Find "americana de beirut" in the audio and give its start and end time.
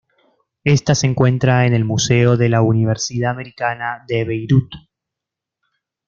3.33-4.71